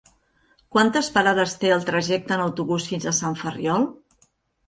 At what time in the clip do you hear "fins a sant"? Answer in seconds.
2.93-3.37